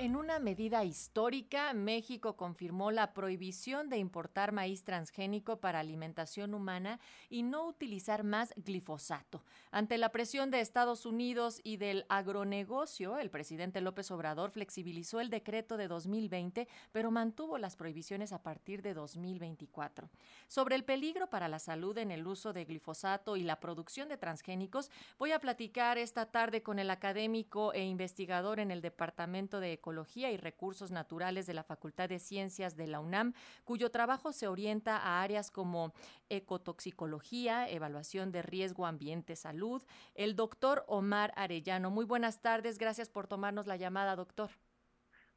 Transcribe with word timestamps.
En 0.00 0.16
una 0.16 0.38
medida 0.38 0.82
histórica, 0.82 1.74
México 1.74 2.34
confirmó 2.34 2.90
la 2.90 3.12
prohibición 3.12 3.90
de 3.90 3.98
importar 3.98 4.50
maíz 4.50 4.82
transgénico 4.82 5.60
para 5.60 5.78
alimentación 5.78 6.54
humana 6.54 6.98
y 7.28 7.42
no 7.42 7.66
utilizar 7.66 8.24
más 8.24 8.54
glifosato. 8.56 9.44
Ante 9.70 9.98
la 9.98 10.08
presión 10.08 10.50
de 10.50 10.60
Estados 10.60 11.04
Unidos 11.04 11.60
y 11.64 11.76
del 11.76 12.06
agronegocio, 12.08 13.18
el 13.18 13.28
presidente 13.28 13.82
López 13.82 14.10
Obrador 14.10 14.52
flexibilizó 14.52 15.20
el 15.20 15.28
decreto 15.28 15.76
de 15.76 15.86
2020, 15.86 16.66
pero 16.92 17.10
mantuvo 17.10 17.58
las 17.58 17.76
prohibiciones 17.76 18.32
a 18.32 18.42
partir 18.42 18.80
de 18.80 18.94
2024. 18.94 20.08
Sobre 20.48 20.76
el 20.76 20.84
peligro 20.84 21.28
para 21.28 21.46
la 21.46 21.58
salud 21.58 21.98
en 21.98 22.10
el 22.10 22.26
uso 22.26 22.54
de 22.54 22.64
glifosato 22.64 23.36
y 23.36 23.42
la 23.42 23.60
producción 23.60 24.08
de 24.08 24.16
transgénicos, 24.16 24.90
voy 25.18 25.32
a 25.32 25.40
platicar 25.40 25.98
esta 25.98 26.24
tarde 26.24 26.62
con 26.62 26.78
el 26.78 26.88
académico 26.88 27.74
e 27.74 27.84
investigador 27.84 28.60
en 28.60 28.70
el 28.70 28.80
Departamento 28.80 29.60
de 29.60 29.74
Economía 29.74 29.89
y 30.30 30.36
Recursos 30.36 30.90
Naturales 30.90 31.46
de 31.46 31.54
la 31.54 31.64
Facultad 31.64 32.08
de 32.08 32.18
Ciencias 32.18 32.76
de 32.76 32.86
la 32.86 33.00
UNAM, 33.00 33.34
cuyo 33.64 33.90
trabajo 33.90 34.32
se 34.32 34.46
orienta 34.46 34.96
a 34.96 35.22
áreas 35.22 35.50
como 35.50 35.92
ecotoxicología, 36.28 37.68
evaluación 37.68 38.32
de 38.32 38.42
riesgo 38.42 38.86
ambiente, 38.86 39.36
salud. 39.36 39.82
El 40.14 40.36
doctor 40.36 40.84
Omar 40.86 41.32
Arellano. 41.36 41.90
Muy 41.90 42.04
buenas 42.04 42.40
tardes, 42.40 42.78
gracias 42.78 43.08
por 43.08 43.26
tomarnos 43.26 43.66
la 43.66 43.76
llamada, 43.76 44.16
doctor. 44.16 44.50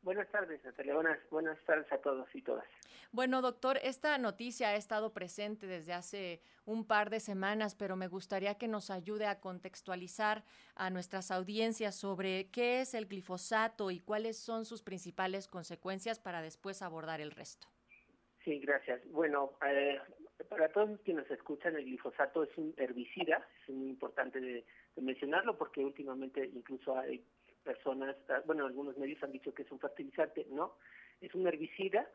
Buenas 0.03 0.29
tardes, 0.31 0.63
Natalia. 0.65 0.95
Buenas, 0.95 1.17
buenas 1.31 1.57
tardes 1.63 1.89
a 1.91 1.97
todos 1.97 2.27
y 2.35 2.41
todas. 2.41 2.65
Bueno, 3.13 3.41
doctor, 3.41 3.79
esta 3.83 4.17
noticia 4.17 4.69
ha 4.69 4.75
estado 4.75 5.13
presente 5.13 5.65
desde 5.65 5.93
hace 5.93 6.41
un 6.65 6.85
par 6.85 7.09
de 7.09 7.21
semanas, 7.21 7.73
pero 7.73 7.95
me 7.95 8.09
gustaría 8.09 8.57
que 8.57 8.67
nos 8.67 8.89
ayude 8.89 9.27
a 9.27 9.39
contextualizar 9.39 10.43
a 10.75 10.89
nuestras 10.89 11.31
audiencias 11.31 11.95
sobre 11.95 12.49
qué 12.51 12.81
es 12.81 12.93
el 12.95 13.05
glifosato 13.05 13.91
y 13.91 14.01
cuáles 14.01 14.37
son 14.37 14.65
sus 14.65 14.81
principales 14.81 15.47
consecuencias 15.47 16.19
para 16.19 16.41
después 16.41 16.81
abordar 16.81 17.21
el 17.21 17.31
resto. 17.31 17.67
Sí, 18.43 18.59
gracias. 18.59 18.99
Bueno, 19.09 19.53
eh, 19.65 19.99
para 20.49 20.67
todos 20.67 20.89
nos 21.07 21.31
escuchan, 21.31 21.77
el 21.77 21.85
glifosato 21.85 22.43
es 22.43 22.57
un 22.57 22.73
herbicida, 22.75 23.47
es 23.61 23.73
muy 23.73 23.89
importante 23.89 24.41
de 24.41 24.65
mencionarlo 24.97 25.57
porque 25.57 25.79
últimamente 25.79 26.45
incluso 26.53 26.97
hay 26.97 27.23
personas, 27.63 28.15
ah, 28.29 28.41
bueno, 28.45 28.65
algunos 28.65 28.97
medios 28.97 29.21
han 29.23 29.31
dicho 29.31 29.53
que 29.53 29.63
es 29.63 29.71
un 29.71 29.79
fertilizante, 29.79 30.45
no, 30.49 30.75
es 31.21 31.33
un 31.33 31.47
herbicida, 31.47 32.07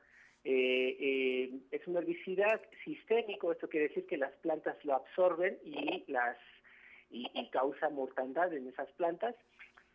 eh, 0.45 0.97
eh, 1.01 1.53
es 1.71 1.87
un 1.87 1.97
herbicida 1.97 2.61
sistémico, 2.85 3.53
esto 3.53 3.69
quiere 3.69 3.89
decir 3.89 4.07
que 4.07 4.17
las 4.17 4.33
plantas 4.37 4.77
lo 4.85 4.95
absorben 4.95 5.59
y 5.65 6.05
las 6.11 6.37
y, 7.11 7.27
causa 7.51 7.89
mortandad 7.89 8.53
en 8.53 8.69
esas 8.69 8.91
plantas. 8.93 9.35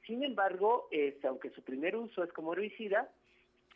Sin 0.05 0.23
embargo, 0.23 0.87
este, 0.91 1.27
aunque 1.27 1.51
su 1.51 1.63
primer 1.63 1.95
uso 1.95 2.23
es 2.23 2.33
como 2.33 2.53
herbicida, 2.53 3.09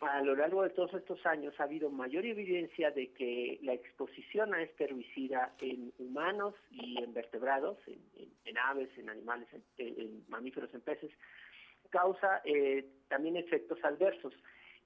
a 0.02 0.22
lo 0.22 0.36
largo 0.36 0.62
de 0.62 0.70
todos 0.70 0.94
estos 0.94 1.26
años 1.26 1.60
ha 1.60 1.64
habido 1.64 1.90
mayor 1.90 2.26
evidencia 2.26 2.92
de 2.92 3.12
que 3.14 3.60
la 3.64 3.74
exposición 3.74 4.54
a 4.54 4.62
este 4.62 4.84
herbicida 4.84 5.54
en 5.60 5.92
humanos 5.98 6.54
y 6.70 7.02
en 7.02 7.14
vertebrados, 7.14 7.78
en, 7.88 8.58
aves, 8.58 8.90
en 8.98 9.10
animales, 9.10 9.48
en 9.78 10.24
mamíferos, 10.28 10.72
en 10.74 10.82
peces, 10.82 11.12
causa 11.90 12.42
eh, 12.46 12.86
también 13.08 13.38
efectos 13.38 13.80
adversos. 13.84 14.34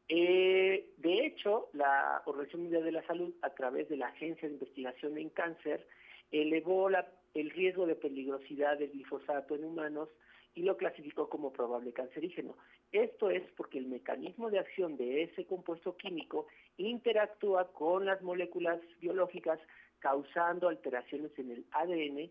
Eh, 0.07 0.89
de 0.97 1.25
hecho, 1.25 1.69
la 1.73 2.21
Organización 2.25 2.63
Mundial 2.63 2.83
de 2.83 2.91
la 2.91 3.05
Salud, 3.07 3.33
a 3.41 3.51
través 3.51 3.87
de 3.89 3.97
la 3.97 4.07
Agencia 4.07 4.47
de 4.47 4.55
Investigación 4.55 5.17
en 5.17 5.29
Cáncer, 5.29 5.87
elevó 6.31 6.89
el 7.33 7.49
riesgo 7.51 7.85
de 7.85 7.95
peligrosidad 7.95 8.77
del 8.77 8.91
glifosato 8.91 9.55
en 9.55 9.65
humanos 9.65 10.09
y 10.53 10.63
lo 10.63 10.75
clasificó 10.75 11.29
como 11.29 11.53
probable 11.53 11.93
cancerígeno. 11.93 12.57
Esto 12.91 13.29
es 13.29 13.43
porque 13.55 13.77
el 13.77 13.87
mecanismo 13.87 14.49
de 14.49 14.59
acción 14.59 14.97
de 14.97 15.23
ese 15.23 15.45
compuesto 15.45 15.95
químico 15.95 16.47
interactúa 16.77 17.71
con 17.71 18.05
las 18.05 18.21
moléculas 18.21 18.81
biológicas 18.99 19.59
causando 19.99 20.67
alteraciones 20.67 21.31
en 21.37 21.51
el 21.51 21.65
ADN 21.71 22.29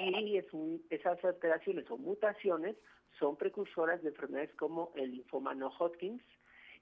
y 0.00 0.38
es 0.38 0.46
esas 0.90 1.22
alteraciones 1.24 1.90
o 1.90 1.98
mutaciones 1.98 2.76
son 3.18 3.36
precursoras 3.36 4.02
de 4.02 4.08
enfermedades 4.08 4.54
como 4.54 4.92
el 4.96 5.12
linfoma 5.12 5.54
no 5.54 5.68
Hodgkins 5.68 6.22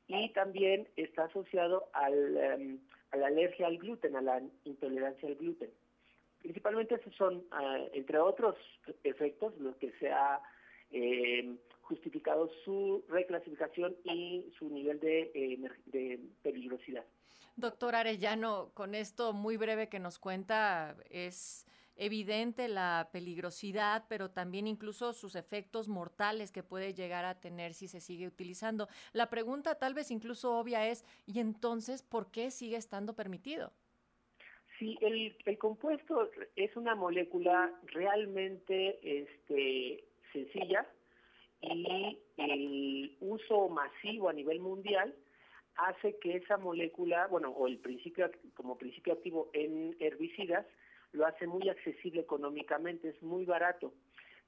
y 0.07 0.31
también 0.31 0.89
está 0.97 1.25
asociado 1.25 1.89
al, 1.93 2.37
em, 2.37 2.79
a 3.11 3.17
la 3.17 3.27
alergia 3.27 3.67
al 3.67 3.79
gluten, 3.79 4.17
a 4.17 4.23
la 4.23 4.43
intolerancia 4.65 5.29
al 5.29 5.35
gluten. 5.35 5.71
Principalmente 6.41 6.95
esos 6.95 7.15
son, 7.17 7.45
ah, 7.51 7.79
entre 7.93 8.19
otros 8.19 8.55
efectos, 9.05 9.59
los 9.59 9.77
que 9.77 9.93
se 9.99 10.11
ha 10.11 10.41
em, 10.91 11.59
justificado 11.83 12.51
su 12.65 13.05
reclasificación 13.09 13.95
y 14.05 14.51
su 14.59 14.71
nivel 14.71 15.01
de, 15.01 15.31
eh, 15.35 15.59
de 15.87 16.19
peligrosidad. 16.43 17.05
Doctor 17.57 17.95
Arellano, 17.95 18.71
con 18.73 18.95
esto 18.95 19.33
muy 19.33 19.57
breve 19.57 19.89
que 19.89 19.99
nos 19.99 20.19
cuenta, 20.19 20.97
es 21.11 21.67
evidente 21.99 22.69
la 22.69 23.11
peligrosidad, 23.13 24.05
pero 24.09 24.31
también 24.31 24.67
incluso 24.67 25.13
sus 25.13 25.35
efectos 25.35 25.89
mortales 25.89 26.53
que 26.53 26.63
puede 26.63 26.95
llegar 26.95 27.25
a 27.25 27.41
tener 27.41 27.75
si 27.75 27.89
se 27.89 28.01
sigue 28.01 28.27
utilizando. 28.27 28.89
La 29.13 29.29
pregunta 29.29 29.75
tal 29.75 29.95
vez 29.95 30.11
incluso 30.11 30.57
obvia 30.57 30.89
es, 30.89 31.05
¿y 31.27 31.41
entonces 31.41 32.03
por 32.03 32.31
qué 32.31 32.51
sigue 32.51 32.77
estando 32.77 33.15
permitido? 33.15 33.73
Sí, 34.79 34.97
el, 35.01 35.59
compuesto 35.59 36.31
es 36.55 36.77
una 36.77 36.95
molécula 36.95 37.73
realmente 37.87 39.01
este, 39.03 40.05
sencilla 40.33 40.87
y 41.61 42.17
el 42.37 43.17
uso 43.21 43.69
masivo 43.69 44.29
a 44.29 44.33
nivel 44.33 44.61
mundial 44.61 45.13
hace 45.75 46.17
que 46.19 46.37
esa 46.37 46.59
molécula, 46.59 47.27
bueno, 47.27 47.51
o 47.51 47.67
el 47.67 47.79
principio 47.79 48.31
como 48.55 48.79
principio 48.79 49.15
activo 49.15 49.51
en 49.53 49.97
herbicidas, 49.99 50.65
lo 51.13 51.27
hace 51.27 51.47
muy 51.47 51.69
accesible 51.69 52.21
económicamente, 52.21 53.09
es 53.09 53.23
muy 53.23 53.45
barato. 53.45 53.93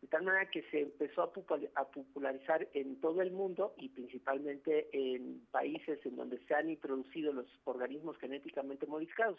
De 0.01 0.09
tal 0.09 0.23
manera 0.23 0.51
que 0.51 0.63
se 0.71 0.81
empezó 0.81 1.23
a, 1.23 1.33
popularizar 1.91 2.67
en 2.73 3.01
todo 3.01 3.21
el 3.21 3.33
mundo 3.33 3.75
y 3.77 3.91
principalmente 3.91 4.89
en 4.93 5.47
países 5.51 6.05
en 6.07 6.17
donde 6.17 6.39
se 6.47 6.55
han 6.55 6.71
introducido 6.71 7.33
los 7.35 7.47
organismos 7.65 8.17
genéticamente 8.17 8.87
modificados, 8.87 9.39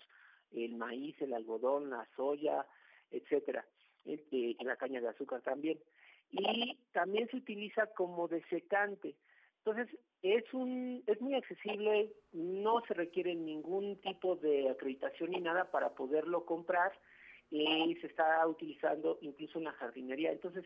el 0.52 0.76
maíz, 0.76 1.20
el 1.20 1.34
algodón, 1.34 1.90
la 1.90 2.08
soya, 2.16 2.66
etcétera, 3.10 3.66
eh, 4.06 4.56
la 4.62 4.76
caña 4.76 5.02
de 5.02 5.10
azúcar 5.10 5.42
también. 5.42 5.80
Y 6.30 6.78
también 6.92 7.28
se 7.30 7.38
utiliza 7.38 7.88
como 7.88 8.28
desecante. 8.28 9.16
Entonces, 9.66 9.98
es 10.22 10.44
un 10.54 11.04
es 11.08 11.20
muy 11.22 11.34
accesible, 11.34 12.12
no 12.34 12.82
se 12.88 12.94
requiere 12.94 13.34
ningún 13.34 14.00
tipo 14.02 14.36
de 14.36 14.70
acreditación 14.70 15.32
ni 15.32 15.42
nada 15.42 15.72
para 15.72 15.90
poderlo 15.96 16.46
comprar 16.46 16.92
y 17.52 17.96
se 17.96 18.08
está 18.08 18.46
utilizando 18.48 19.20
incluso 19.22 19.60
en 19.60 19.66
la 19.66 19.74
jardinería. 19.74 20.32
Entonces, 20.32 20.66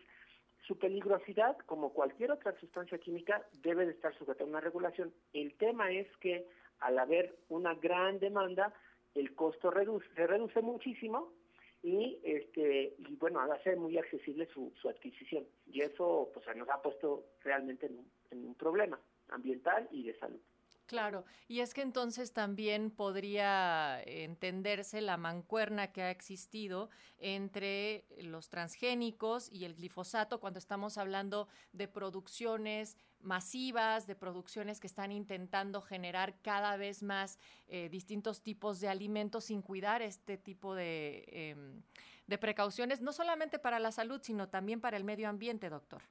su 0.68 0.78
peligrosidad, 0.78 1.58
como 1.66 1.94
cualquier 1.94 2.32
otra 2.32 2.58
sustancia 2.60 2.98
química, 2.98 3.46
debe 3.62 3.86
de 3.86 3.92
estar 3.92 4.16
sujeta 4.18 4.44
a 4.44 4.48
una 4.48 4.62
regulación. 4.62 5.14
El 5.34 5.54
tema 5.56 5.92
es 5.92 6.08
que 6.18 6.48
al 6.80 6.98
haber 7.00 7.36
una 7.50 7.74
gran 7.76 8.20
demanda, 8.20 8.74
el 9.16 9.34
costo 9.34 9.72
reduce, 9.72 10.08
se 10.16 10.28
reduce 10.28 10.62
muchísimo 10.62 11.34
y 11.82 12.20
este 12.24 12.96
y 12.98 13.16
bueno 13.16 13.40
hace 13.40 13.76
muy 13.76 13.98
accesible 13.98 14.48
su, 14.48 14.74
su 14.82 14.90
adquisición 14.90 15.46
y 15.68 15.82
eso 15.82 16.32
pues 16.34 16.46
nos 16.56 16.68
ha 16.70 16.82
puesto 16.82 17.26
realmente 17.44 17.90
en 18.32 18.46
un 18.46 18.56
problema 18.56 19.00
ambiental 19.30 19.88
y 19.92 20.04
de 20.04 20.18
salud. 20.18 20.40
Claro, 20.88 21.26
y 21.48 21.62
es 21.62 21.74
que 21.74 21.82
entonces 21.82 22.32
también 22.32 22.92
podría 22.92 24.02
entenderse 24.04 25.02
la 25.02 25.18
mancuerna 25.18 25.92
que 25.92 26.04
ha 26.04 26.12
existido 26.12 26.92
entre 27.18 28.06
los 28.22 28.50
transgénicos 28.50 29.52
y 29.52 29.66
el 29.66 29.74
glifosato 29.74 30.40
cuando 30.40 30.60
estamos 30.60 31.00
hablando 31.00 31.48
de 31.74 31.88
producciones 31.88 32.98
masivas, 33.20 34.06
de 34.06 34.16
producciones 34.16 34.80
que 34.80 34.86
están 34.86 35.12
intentando 35.12 35.82
generar 35.82 36.36
cada 36.44 36.78
vez 36.78 37.02
más 37.02 37.40
eh, 37.68 37.90
distintos 37.90 38.44
tipos 38.44 38.80
de 38.80 38.88
alimentos 38.88 39.46
sin 39.46 39.64
cuidar 39.64 40.04
este 40.04 40.38
tipo 40.38 40.76
de, 40.76 41.26
em, 41.28 41.82
de 42.28 42.38
precauciones, 42.38 43.02
no 43.02 43.12
solamente 43.12 43.58
para 43.58 43.80
la 43.80 43.92
salud, 43.92 44.22
sino 44.22 44.50
también 44.50 44.82
para 44.82 44.98
el 44.98 45.04
medio 45.04 45.28
ambiente, 45.30 45.70
doctor. 45.70 46.04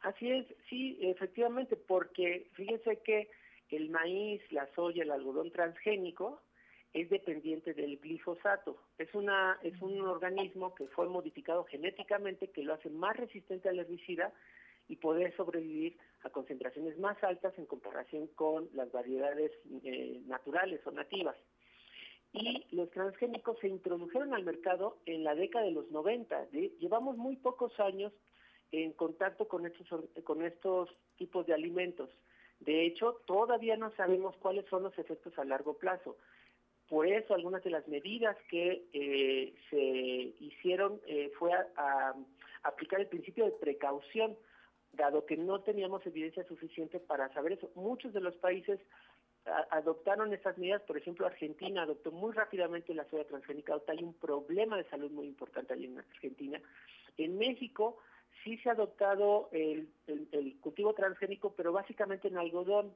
Así 0.00 0.30
es, 0.30 0.46
sí, 0.68 0.98
efectivamente, 1.00 1.74
porque 1.74 2.48
fíjense 2.54 3.00
que 3.04 3.28
el 3.70 3.90
maíz, 3.90 4.40
la 4.50 4.68
soya, 4.74 5.02
el 5.02 5.10
algodón 5.10 5.50
transgénico 5.50 6.40
es 6.92 7.10
dependiente 7.10 7.74
del 7.74 7.98
glifosato. 7.98 8.78
Es 8.98 9.14
una 9.14 9.58
es 9.62 9.80
un 9.82 10.00
organismo 10.00 10.74
que 10.74 10.86
fue 10.88 11.08
modificado 11.08 11.64
genéticamente 11.64 12.48
que 12.48 12.62
lo 12.62 12.74
hace 12.74 12.90
más 12.90 13.16
resistente 13.16 13.68
al 13.68 13.78
herbicida 13.78 14.32
y 14.88 14.96
puede 14.96 15.34
sobrevivir 15.36 15.96
a 16.22 16.30
concentraciones 16.30 16.98
más 16.98 17.22
altas 17.22 17.52
en 17.58 17.66
comparación 17.66 18.28
con 18.28 18.68
las 18.72 18.90
variedades 18.92 19.52
eh, 19.84 20.22
naturales 20.26 20.80
o 20.86 20.90
nativas. 20.90 21.36
Y 22.32 22.66
los 22.70 22.90
transgénicos 22.90 23.58
se 23.60 23.68
introdujeron 23.68 24.34
al 24.34 24.44
mercado 24.44 24.98
en 25.06 25.24
la 25.24 25.34
década 25.34 25.64
de 25.64 25.72
los 25.72 25.90
90. 25.90 26.50
llevamos 26.78 27.16
muy 27.16 27.36
pocos 27.36 27.78
años 27.80 28.12
en 28.72 28.92
contacto 28.92 29.48
con 29.48 29.66
estos, 29.66 29.88
con 30.24 30.42
estos 30.42 30.90
tipos 31.16 31.46
de 31.46 31.54
alimentos. 31.54 32.10
De 32.60 32.86
hecho, 32.86 33.20
todavía 33.26 33.76
no 33.76 33.92
sabemos 33.96 34.36
cuáles 34.36 34.66
son 34.66 34.82
los 34.82 34.98
efectos 34.98 35.38
a 35.38 35.44
largo 35.44 35.74
plazo. 35.74 36.16
Por 36.88 37.06
eso 37.06 37.34
algunas 37.34 37.64
de 37.64 37.70
las 37.70 37.86
medidas 37.88 38.36
que 38.48 38.84
eh, 38.92 39.54
se 39.70 40.44
hicieron 40.44 41.00
eh, 41.06 41.32
fue 41.38 41.52
a, 41.52 42.14
aplicar 42.62 43.00
el 43.00 43.08
principio 43.08 43.44
de 43.44 43.52
precaución, 43.52 44.36
dado 44.92 45.26
que 45.26 45.36
no 45.36 45.60
teníamos 45.60 46.06
evidencia 46.06 46.44
suficiente 46.46 47.00
para 47.00 47.32
saber 47.34 47.52
eso. 47.52 47.70
Muchos 47.74 48.12
de 48.12 48.20
los 48.20 48.36
países 48.36 48.80
adoptaron 49.70 50.32
estas 50.32 50.58
medidas, 50.58 50.82
por 50.82 50.96
ejemplo, 50.96 51.26
Argentina 51.26 51.82
adoptó 51.82 52.10
muy 52.10 52.32
rápidamente 52.32 52.94
la 52.94 53.08
soya 53.08 53.24
transgénica, 53.24 53.80
hay 53.86 54.02
un 54.02 54.14
problema 54.14 54.76
de 54.76 54.88
salud 54.88 55.10
muy 55.10 55.28
importante 55.28 55.72
allí 55.72 55.84
en 55.84 55.98
Argentina. 55.98 56.60
En 57.16 57.38
México 57.38 57.98
sí 58.42 58.58
se 58.58 58.68
ha 58.68 58.72
adoptado 58.72 59.48
el, 59.52 59.88
cultivo 60.60 60.94
transgénico, 60.94 61.52
pero 61.54 61.72
básicamente 61.72 62.28
en 62.28 62.38
algodón, 62.38 62.92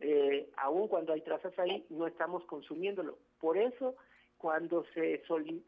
eh, 0.00 0.50
aún 0.56 0.88
cuando 0.88 1.12
hay 1.12 1.20
trazas 1.22 1.58
ahí, 1.58 1.84
no 1.90 2.06
estamos 2.06 2.44
consumiéndolo. 2.44 3.18
Por 3.38 3.58
eso, 3.58 3.96
cuando, 4.38 4.84
se 4.94 5.22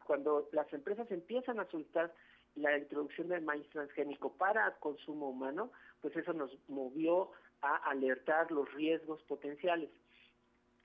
cuando 0.05 0.49
las 0.51 0.71
empresas 0.73 1.09
empiezan 1.11 1.59
a 1.59 1.69
solicitar 1.69 2.13
la 2.55 2.77
introducción 2.77 3.29
del 3.29 3.41
maíz 3.41 3.67
transgénico 3.69 4.33
para 4.33 4.75
consumo 4.79 5.29
humano, 5.29 5.71
pues 6.01 6.15
eso 6.15 6.33
nos 6.33 6.51
movió 6.67 7.31
a 7.61 7.75
alertar 7.89 8.51
los 8.51 8.71
riesgos 8.73 9.21
potenciales. 9.23 9.89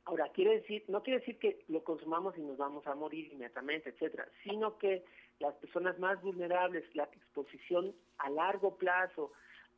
Ahora, 0.04 0.30
quiere 0.32 0.60
decir, 0.60 0.84
no 0.88 1.02
quiere 1.02 1.20
decir 1.20 1.38
que 1.38 1.64
lo 1.68 1.84
consumamos 1.84 2.38
y 2.38 2.40
nos 2.40 2.56
vamos 2.56 2.86
a 2.86 2.94
morir 2.94 3.30
inmediatamente, 3.30 3.90
etcétera, 3.90 4.26
sino 4.42 4.78
que 4.78 5.04
las 5.40 5.54
personas 5.54 5.98
más 5.98 6.20
vulnerables, 6.22 6.84
la 6.94 7.04
exposición 7.04 7.94
a 8.18 8.30
largo 8.30 8.76
plazo 8.76 9.32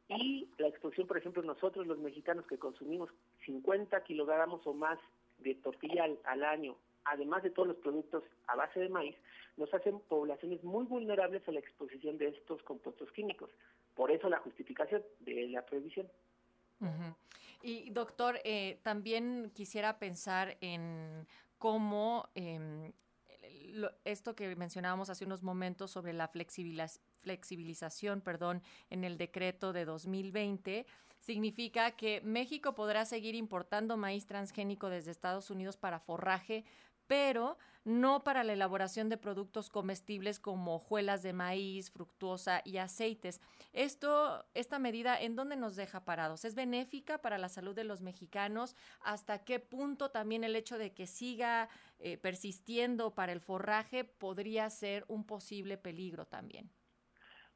y 0.08 0.48
la 0.58 0.68
exposición, 0.68 1.06
por 1.06 1.18
ejemplo, 1.18 1.42
nosotros 1.42 1.86
los 1.86 1.98
mexicanos 1.98 2.46
que 2.46 2.58
consumimos 2.58 3.10
50 3.46 4.02
kilogramos 4.04 4.66
o 4.66 4.74
más 4.74 4.98
de 5.38 5.54
tortilla 5.56 6.04
al, 6.24 6.44
año, 6.44 6.76
además 7.04 7.42
de 7.42 7.50
todos 7.50 7.68
los 7.68 7.76
productos 7.76 8.24
a 8.48 8.56
base 8.56 8.80
de 8.80 8.88
maíz, 8.88 9.16
nos 9.56 9.72
hacen 9.72 10.00
poblaciones 10.00 10.64
muy 10.64 10.84
vulnerables 10.84 11.46
a 11.48 11.52
la 11.52 11.60
exposición 11.60 12.18
de 12.18 12.28
estos 12.28 12.62
compuestos 12.62 13.10
químicos. 13.12 13.50
Por 13.94 14.10
eso 14.10 14.28
la 14.28 14.38
justificación 14.38 15.02
de 15.20 15.48
la 15.48 15.64
prohibición. 15.64 16.08
Y 17.62 17.90
doctor, 17.90 18.40
eh, 18.44 18.78
también 18.82 19.52
quisiera 19.54 19.98
pensar 19.98 20.56
en 20.62 21.26
cómo 21.58 22.30
esto 24.04 24.34
que 24.34 24.54
mencionábamos 24.56 25.10
hace 25.10 25.24
unos 25.24 25.42
momentos 25.42 25.90
sobre 25.90 26.12
la 26.12 26.28
flexibilización 26.28 28.20
perdón, 28.20 28.62
en 28.88 29.04
el 29.04 29.18
decreto 29.18 29.72
de 29.72 29.84
2020 29.84 30.86
significa 31.18 31.92
que 31.92 32.20
México 32.22 32.74
podrá 32.74 33.04
seguir 33.04 33.34
importando 33.34 33.96
maíz 33.96 34.26
transgénico 34.26 34.88
desde 34.88 35.10
Estados 35.10 35.50
Unidos 35.50 35.76
para 35.76 36.00
forraje, 36.00 36.64
pero 37.06 37.58
no 37.84 38.22
para 38.22 38.44
la 38.44 38.52
elaboración 38.52 39.08
de 39.08 39.16
productos 39.16 39.68
comestibles 39.68 40.38
como 40.38 40.76
hojuelas 40.76 41.22
de 41.22 41.32
maíz, 41.32 41.90
fructuosa 41.90 42.62
y 42.64 42.76
aceites. 42.76 43.40
Esto, 43.72 44.44
esta 44.54 44.78
medida, 44.78 45.20
¿en 45.20 45.34
dónde 45.34 45.56
nos 45.56 45.76
deja 45.76 46.04
parados? 46.04 46.44
¿Es 46.44 46.54
benéfica 46.54 47.18
para 47.18 47.38
la 47.38 47.48
salud 47.48 47.74
de 47.74 47.84
los 47.84 48.00
mexicanos? 48.00 48.76
¿Hasta 49.00 49.44
qué 49.44 49.58
punto 49.58 50.10
también 50.10 50.44
el 50.44 50.54
hecho 50.56 50.78
de 50.78 50.92
que 50.92 51.06
siga 51.06 51.68
eh, 52.00 52.16
persistiendo 52.18 53.14
para 53.14 53.32
el 53.32 53.40
forraje 53.40 54.04
podría 54.04 54.68
ser 54.70 55.04
un 55.08 55.26
posible 55.26 55.76
peligro 55.76 56.26
también? 56.26 56.70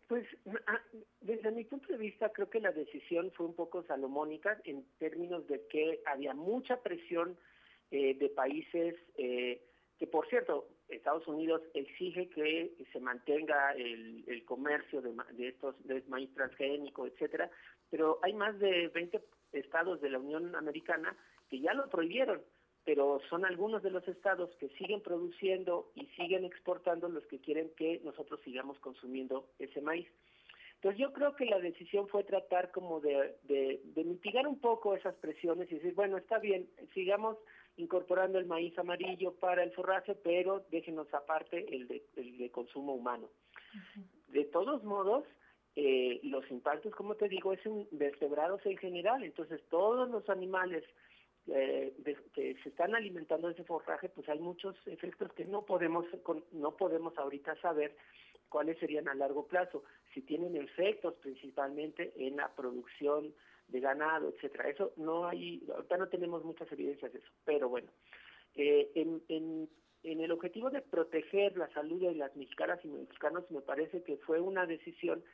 Pues 0.09 0.27
ah, 0.67 0.81
desde 1.21 1.51
mi 1.51 1.65
punto 1.65 1.89
de 1.89 1.99
vista 1.99 2.31
creo 2.31 2.51
que 2.51 2.61
la 2.61 2.73
decisión 2.73 3.33
fue 3.33 3.47
un 3.47 3.55
poco 3.55 3.83
salomónica 3.85 4.61
en 4.65 4.85
términos 4.99 5.47
de 5.47 5.67
que 5.69 6.03
había 6.05 6.35
mucha 6.35 6.83
presión 6.83 7.39
eh, 7.91 8.15
de 8.15 8.29
países 8.29 8.95
eh, 9.17 9.63
que, 9.99 10.07
por 10.07 10.29
cierto, 10.29 10.69
Estados 10.89 11.27
Unidos 11.27 11.63
exige 11.73 12.29
que 12.29 12.75
se 12.93 13.01
mantenga 13.01 13.73
el, 13.73 14.45
comercio 14.45 15.01
de, 15.01 15.49
estos 15.49 15.75
de 15.87 16.03
maíz 16.09 16.33
transgénico, 16.35 17.07
etcétera, 17.07 17.51
pero 17.91 18.19
hay 18.23 18.35
más 18.35 18.59
de 18.59 18.89
20 18.89 19.21
estados 19.53 20.01
de 20.01 20.11
la 20.11 20.19
Unión 20.19 20.55
Americana 20.55 21.17
que 21.49 21.61
ya 21.61 21.73
lo 21.73 21.89
prohibieron, 21.89 22.43
pero 22.85 23.21
son 23.31 23.45
algunos 23.45 23.83
de 23.83 23.91
los 23.91 24.07
estados 24.09 24.51
que 24.57 24.69
siguen 24.71 25.01
produciendo 25.01 25.91
y 25.95 26.07
siguen 26.17 26.45
exportando 26.45 27.09
los 27.09 27.27
que 27.27 27.39
quieren 27.41 27.71
que 27.77 28.01
nosotros 28.05 28.41
sigamos 28.45 28.79
consumiendo 28.81 29.49
ese 29.59 29.81
maíz. 29.81 30.07
Entonces 30.77 31.01
yo 31.01 31.13
creo 31.15 31.35
que 31.35 31.47
la 31.47 31.61
decisión 31.61 32.09
fue 32.09 32.25
tratar 32.25 32.71
como 32.71 33.01
de, 33.01 33.37
de 33.43 34.05
mitigar 34.05 34.47
un 34.47 34.61
poco 34.61 34.95
esas 34.95 35.15
presiones 35.15 35.71
y 35.73 35.77
decir, 35.77 35.95
bueno, 35.95 36.19
está 36.19 36.39
bien, 36.39 36.69
sigamos 36.93 37.39
incorporando 37.77 38.39
el 38.39 38.47
maíz 38.47 38.79
amarillo 38.79 39.33
para 39.35 39.63
el 39.63 39.73
forraje, 39.73 40.15
pero 40.15 40.65
déjenos 40.71 41.13
aparte 41.13 41.75
el 41.75 41.89
de, 41.89 42.03
el 42.17 42.39
de 42.39 42.51
consumo 42.51 42.95
humano. 42.95 43.29
De 44.29 44.45
todos 44.45 44.85
modos, 44.85 45.25
eh, 45.75 46.21
los 46.23 46.49
impactos, 46.51 46.95
como 46.95 47.17
te 47.17 47.29
digo, 47.29 47.53
es 47.53 47.65
en 47.67 47.89
vertebrados 47.91 48.65
en 48.65 48.77
general, 48.77 49.25
entonces 49.25 49.61
todos 49.69 50.09
los 50.09 50.29
animales 50.29 50.85
eh, 51.49 51.95
que 52.33 52.57
se 52.63 52.69
están 52.69 52.95
alimentando 52.95 53.49
de 53.49 53.55
ese 53.55 53.65
forraje, 53.65 54.09
pues 54.09 54.29
hay 54.29 54.39
muchos 54.39 54.77
efectos 54.87 55.33
que 55.35 55.45
no 55.45 55.63
podemos, 55.63 56.07
no 56.53 56.77
podemos 56.77 57.17
ahorita 57.19 57.55
saber 57.61 57.97
cuáles 58.49 58.79
serían 58.79 59.09
a 59.09 59.15
largo 59.15 59.47
plazo, 59.47 59.83
si 60.13 60.23
tienen 60.23 60.57
efectos 60.57 61.15
principalmente 61.15 62.13
en 62.17 62.37
la 62.37 62.55
producción 62.55 63.35
de 63.69 63.81
ganado, 63.81 64.29
etcétera. 64.29 64.69
Eso 64.69 64.93
no 64.97 65.27
hay, 65.27 65.63
ahorita 65.75 65.97
no 65.97 66.09
tenemos 66.09 66.45
muchas 66.45 66.71
evidencias 66.73 67.13
de 67.13 67.19
eso, 67.19 67.31
pero 67.45 67.69
bueno, 67.69 67.91
eh, 68.55 68.91
en, 68.95 69.69
en 70.05 70.21
el 70.21 70.31
objetivo 70.31 70.71
de 70.71 70.83
proteger 70.83 71.57
la 71.57 71.69
salud 71.73 72.01
de 72.01 72.15
las 72.15 72.37
mexicanas 72.37 72.79
y 72.85 72.89
mexicanos 72.89 73.51
me 73.51 73.63
parece 73.63 74.03
que 74.03 74.19
fue 74.19 74.39
una 74.39 74.67
decisión 74.67 75.25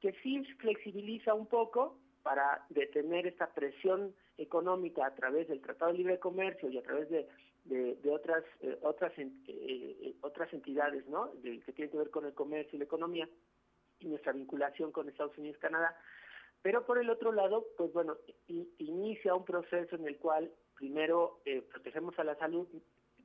que 0.00 0.12
sí 0.22 0.44
flexibiliza 0.58 1.34
un 1.34 1.46
poco 1.46 1.98
para 2.22 2.64
detener 2.70 3.26
esta 3.26 3.52
presión 3.52 4.14
económica 4.36 5.06
a 5.06 5.14
través 5.14 5.48
del 5.48 5.60
Tratado 5.60 5.92
de 5.92 5.98
Libre 5.98 6.18
Comercio 6.18 6.70
y 6.70 6.78
a 6.78 6.82
través 6.82 7.08
de, 7.10 7.28
de, 7.64 8.10
otras 8.10 8.44
eh, 8.60 8.78
otras 8.82 9.12
eh, 9.16 10.14
otras 10.20 10.52
entidades 10.52 11.06
¿no? 11.08 11.30
que 11.42 11.72
tienen 11.72 11.90
que 11.90 11.98
ver 11.98 12.10
con 12.10 12.24
el 12.24 12.34
comercio 12.34 12.76
y 12.76 12.78
la 12.78 12.84
economía 12.84 13.28
y 14.00 14.06
nuestra 14.06 14.32
vinculación 14.32 14.92
con 14.92 15.08
Estados 15.08 15.36
Unidos 15.38 15.56
y 15.58 15.60
Canadá 15.60 15.96
pero 16.62 16.84
por 16.84 16.98
el 16.98 17.08
otro 17.08 17.32
lado, 17.32 17.66
pues 17.76 17.92
bueno, 17.92 18.16
inicia 18.78 19.34
un 19.34 19.44
proceso 19.44 19.96
en 19.96 20.06
el 20.06 20.16
cual 20.16 20.50
primero 20.74 21.40
eh, 21.44 21.62
protegemos 21.62 22.18
a 22.18 22.24
la 22.24 22.36
salud 22.36 22.66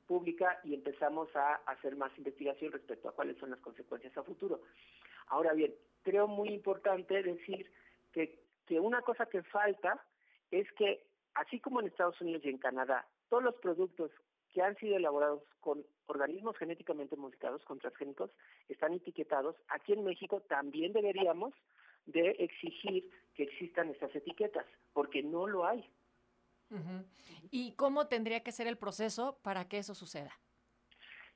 pública 0.06 0.60
y 0.64 0.74
empezamos 0.74 1.34
a 1.34 1.54
hacer 1.66 1.96
más 1.96 2.16
investigación 2.16 2.72
respecto 2.72 3.08
a 3.08 3.12
cuáles 3.12 3.36
son 3.38 3.50
las 3.50 3.60
consecuencias 3.60 4.16
a 4.16 4.22
futuro. 4.22 4.60
Ahora 5.28 5.52
bien, 5.52 5.74
creo 6.02 6.28
muy 6.28 6.50
importante 6.50 7.22
decir 7.22 7.70
que, 8.12 8.43
que 8.66 8.80
una 8.80 9.02
cosa 9.02 9.26
que 9.26 9.42
falta 9.42 10.04
es 10.50 10.70
que, 10.72 11.06
así 11.34 11.60
como 11.60 11.80
en 11.80 11.86
Estados 11.86 12.20
Unidos 12.20 12.42
y 12.44 12.50
en 12.50 12.58
Canadá, 12.58 13.06
todos 13.28 13.42
los 13.42 13.54
productos 13.56 14.10
que 14.52 14.62
han 14.62 14.76
sido 14.76 14.96
elaborados 14.96 15.42
con 15.60 15.84
organismos 16.06 16.56
genéticamente 16.56 17.16
modificados, 17.16 17.64
con 17.64 17.78
transgénicos, 17.78 18.30
están 18.68 18.92
etiquetados. 18.92 19.56
Aquí 19.68 19.92
en 19.92 20.04
México 20.04 20.40
también 20.42 20.92
deberíamos 20.92 21.52
de 22.06 22.30
exigir 22.38 23.10
que 23.34 23.44
existan 23.44 23.90
estas 23.90 24.14
etiquetas, 24.14 24.66
porque 24.92 25.22
no 25.22 25.46
lo 25.46 25.66
hay. 25.66 25.90
¿Y 27.50 27.72
cómo 27.72 28.08
tendría 28.08 28.42
que 28.42 28.52
ser 28.52 28.66
el 28.66 28.78
proceso 28.78 29.38
para 29.42 29.68
que 29.68 29.78
eso 29.78 29.94
suceda? 29.94 30.32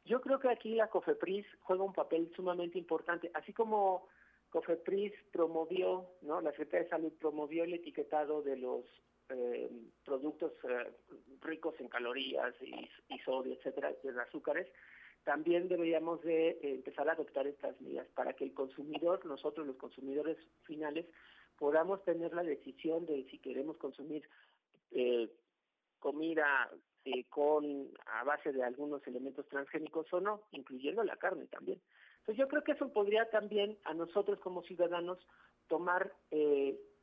Yo 0.05 0.21
creo 0.21 0.39
que 0.39 0.49
aquí 0.49 0.75
la 0.75 0.89
COFEPRIS 0.89 1.47
juega 1.61 1.85
un 1.85 1.93
papel 1.93 2.33
sumamente 2.35 2.79
importante, 2.79 3.31
así 3.35 3.53
como 3.53 4.09
COFEPRIS 4.51 5.13
promovió, 5.33 6.11
¿no? 6.23 6.41
La 6.41 6.51
Secretaría 6.53 6.85
de 6.85 6.91
Salud 6.91 7.13
promovió 7.21 7.65
el 7.65 7.75
etiquetado 7.75 8.43
de 8.43 8.57
los 8.57 8.85
eh, 9.31 9.71
productos 10.05 10.53
eh, 10.65 10.91
ricos 11.43 11.75
en 11.81 11.89
calorías 11.89 12.55
y, 12.63 13.19
sodio, 13.19 13.53
etcétera, 13.55 13.93
de 14.03 14.21
azúcares 14.23 14.67
también 15.25 15.69
deberíamos 15.69 16.23
de 16.23 16.51
eh, 16.51 16.59
empezar 16.63 17.07
a 17.09 17.13
adoptar 17.13 17.47
estas 17.47 17.79
medidas 17.83 18.07
para 18.15 18.33
que 18.33 18.45
el 18.45 18.55
consumidor, 18.55 19.27
nosotros 19.27 19.67
los 19.67 19.77
consumidores 19.77 20.39
finales, 20.63 21.05
podamos 21.59 22.03
tener 22.05 22.33
la 22.33 22.43
decisión 22.43 23.05
de 23.05 23.27
si 23.31 23.39
queremos 23.39 23.77
consumir 23.77 24.27
comida 25.99 26.71
con 27.29 27.91
a 28.07 28.25
base 28.25 28.53
de 28.53 28.63
algunos 28.63 29.07
elementos 29.07 29.47
transgénicos 29.49 30.11
o 30.15 30.21
no, 30.21 30.45
incluyendo 30.53 31.05
la 31.05 31.17
carne 31.17 31.47
también. 31.47 31.79
Entonces 32.29 32.45
yo 32.45 32.49
creo 32.49 32.63
que 32.63 32.73
eso 32.73 32.93
podría 32.93 33.25
también 33.31 33.79
a 33.85 33.95
nosotros 33.95 34.39
como 34.41 34.63
ciudadanos 34.63 35.19
tomar 35.67 36.13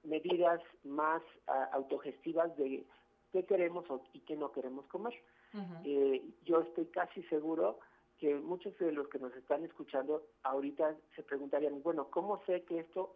medidas 0.03 0.61
más 0.83 1.23
autogestivas 1.71 2.55
de 2.57 2.85
qué 3.31 3.43
queremos 3.43 3.85
y 4.13 4.19
qué 4.19 4.35
no 4.35 4.51
queremos 4.51 4.85
comer. 4.85 5.15
yo 6.43 6.61
estoy 6.61 6.85
casi 6.93 7.23
seguro 7.23 7.79
que 8.19 8.35
muchos 8.35 8.77
de 8.77 8.91
los 8.91 9.07
que 9.07 9.17
nos 9.17 9.35
están 9.35 9.65
escuchando 9.65 10.27
ahorita 10.43 10.95
se 11.15 11.23
preguntarían, 11.23 11.81
bueno, 11.81 12.07
¿cómo 12.11 12.43
sé 12.45 12.61
que 12.61 12.81
esto 12.81 13.15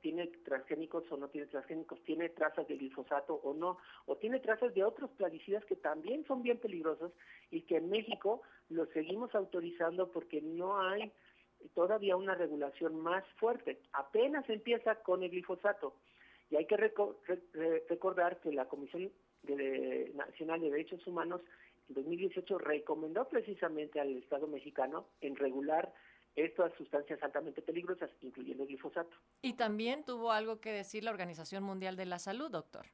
tiene 0.00 0.28
transgénicos 0.44 1.04
o 1.10 1.16
no 1.16 1.28
tiene 1.28 1.46
transgénicos, 1.48 2.02
tiene 2.04 2.28
trazas 2.30 2.66
de 2.68 2.76
glifosato 2.76 3.34
o 3.34 3.54
no, 3.54 3.78
o 4.06 4.16
tiene 4.16 4.40
trazas 4.40 4.74
de 4.74 4.84
otros 4.84 5.10
plaguicidas 5.10 5.64
que 5.64 5.76
también 5.76 6.24
son 6.26 6.42
bien 6.42 6.58
peligrosos 6.58 7.12
y 7.50 7.62
que 7.62 7.76
en 7.76 7.90
México 7.90 8.42
los 8.68 8.88
seguimos 8.90 9.34
autorizando 9.34 10.10
porque 10.10 10.40
no 10.40 10.80
hay 10.80 11.12
todavía 11.74 12.16
una 12.16 12.34
regulación 12.34 13.00
más 13.00 13.24
fuerte. 13.36 13.80
Apenas 13.92 14.48
empieza 14.48 14.96
con 14.96 15.22
el 15.22 15.30
glifosato. 15.30 15.94
Y 16.50 16.56
hay 16.56 16.66
que 16.66 16.76
recordar 16.76 18.40
que 18.40 18.52
la 18.52 18.66
Comisión 18.66 19.12
Nacional 20.14 20.60
de 20.60 20.70
Derechos 20.70 21.06
Humanos 21.06 21.42
en 21.88 21.94
2018 21.94 22.58
recomendó 22.58 23.28
precisamente 23.28 24.00
al 24.00 24.16
Estado 24.16 24.46
mexicano 24.46 25.06
en 25.20 25.36
regular 25.36 25.92
estas 26.44 26.72
sustancias 26.74 27.22
altamente 27.22 27.62
peligrosas, 27.62 28.10
incluyendo 28.20 28.62
el 28.62 28.68
glifosato. 28.68 29.16
Y 29.42 29.54
también 29.54 30.04
tuvo 30.04 30.32
algo 30.32 30.60
que 30.60 30.72
decir 30.72 31.04
la 31.04 31.10
Organización 31.10 31.62
Mundial 31.62 31.96
de 31.96 32.06
la 32.06 32.18
Salud, 32.18 32.50
doctor. 32.50 32.86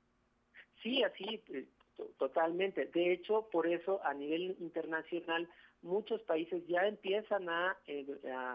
Sí, 0.83 1.03
así, 1.03 1.43
eh, 1.53 1.67
totalmente. 2.19 2.87
De 2.87 3.13
hecho, 3.13 3.49
por 3.51 3.67
eso 3.67 4.01
a 4.05 4.15
nivel 4.15 4.57
internacional 4.61 5.49
muchos 5.83 6.23
países 6.23 6.67
ya 6.67 6.87
empiezan 6.87 7.49
a, 7.49 7.77
eh, 7.87 8.07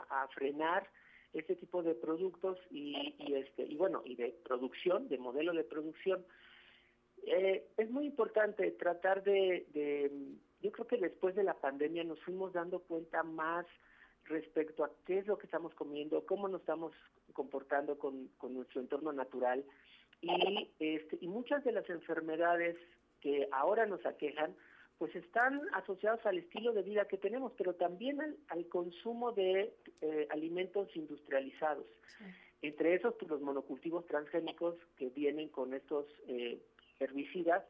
a, 0.09 0.27
frenar 0.29 0.87
este 1.33 1.55
tipo 1.55 1.83
de 1.83 1.93
productos 1.93 2.57
y, 2.71 2.95
este 3.35 3.63
y 3.63 3.75
bueno 3.75 4.01
y 4.03 4.15
de 4.15 4.35
producción, 4.43 5.07
de 5.07 5.17
modelo 5.17 5.53
de 5.53 5.63
producción. 5.63 6.25
Eh, 7.25 7.67
es 7.77 7.91
muy 7.91 8.05
importante 8.05 8.71
tratar 8.71 9.23
de, 9.23 9.67
de, 9.73 10.11
yo 10.61 10.71
creo 10.71 10.87
que 10.87 10.97
después 10.97 11.35
de 11.35 11.43
la 11.43 11.53
pandemia 11.53 12.03
nos 12.03 12.19
fuimos 12.21 12.53
dando 12.53 12.79
cuenta 12.79 13.23
más 13.23 13.65
respecto 14.29 14.83
a 14.83 14.91
qué 15.05 15.17
es 15.19 15.27
lo 15.27 15.37
que 15.37 15.47
estamos 15.47 15.73
comiendo, 15.73 16.25
cómo 16.25 16.47
nos 16.47 16.61
estamos 16.61 16.93
comportando 17.33 17.97
con, 17.97 18.29
nuestro 18.49 18.79
entorno 18.79 19.11
natural 19.11 19.65
y, 20.21 20.69
este, 20.79 21.17
y 21.21 21.27
muchas 21.27 21.63
de 21.63 21.71
las 21.71 21.89
enfermedades 21.89 22.77
que 23.21 23.49
ahora 23.51 23.85
nos 23.85 24.05
aquejan, 24.05 24.55
pues 24.97 25.15
están 25.15 25.61
asociadas 25.73 26.23
al 26.25 26.37
estilo 26.37 26.73
de 26.73 26.83
vida 26.83 27.07
que 27.07 27.17
tenemos, 27.17 27.53
pero 27.57 27.73
también 27.73 28.19
al, 28.49 28.67
consumo 28.67 29.31
de 29.31 29.73
eh, 30.01 30.27
alimentos 30.29 30.93
industrializados. 30.95 31.85
Entre 32.61 32.93
esos, 32.93 33.15
pues, 33.15 33.31
los 33.31 33.41
monocultivos 33.41 34.05
transgénicos 34.07 34.75
que 34.97 35.09
vienen 35.09 35.47
con 35.47 35.73
estos 35.73 36.05
eh, 36.27 36.61
herbicidas, 36.99 37.63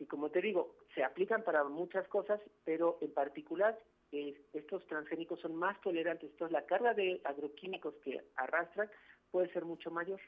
y 0.00 0.06
como 0.06 0.30
te 0.30 0.40
digo, 0.40 0.74
se 0.94 1.04
aplican 1.04 1.44
para 1.44 1.62
muchas 1.64 2.06
cosas, 2.08 2.40
pero 2.64 2.98
en 3.00 3.12
particular 3.12 3.78
estos 4.10 4.86
transgénicos 4.86 5.40
son 5.40 5.54
más 5.56 5.80
tolerantes, 5.80 6.30
entonces 6.30 6.52
la 6.52 6.66
carga 6.66 6.94
de 6.94 7.20
agroquímicos 7.24 7.94
que 8.04 8.24
arrastran 8.36 8.90
puede 9.30 9.52
ser 9.52 9.64
mucho 9.64 9.90
mayor. 9.90 10.20